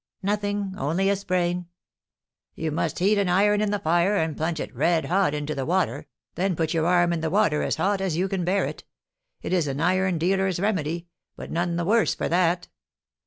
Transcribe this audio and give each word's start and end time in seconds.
"Nothing, 0.23 0.73
only 0.79 1.11
a 1.11 1.15
sprain." 1.15 1.67
"You 2.55 2.71
must 2.71 2.97
heat 2.97 3.19
an 3.19 3.29
iron 3.29 3.61
in 3.61 3.69
the 3.69 3.77
fire, 3.77 4.15
and 4.17 4.35
plunge 4.35 4.59
it 4.59 4.75
red 4.75 5.05
hot 5.05 5.35
into 5.35 5.53
the 5.53 5.63
water, 5.63 6.07
then 6.33 6.55
put 6.55 6.73
your 6.73 6.87
arm 6.87 7.13
in 7.13 7.21
the 7.21 7.29
water 7.29 7.61
as 7.61 7.75
hot 7.75 8.01
as 8.01 8.17
you 8.17 8.27
can 8.27 8.43
bear 8.43 8.65
it. 8.65 8.83
It 9.43 9.53
is 9.53 9.67
an 9.67 9.79
iron 9.79 10.17
dealer's 10.17 10.59
remedy, 10.59 11.05
but 11.35 11.51
none 11.51 11.75
the 11.75 11.85
worse 11.85 12.15
for 12.15 12.27
that." 12.29 12.67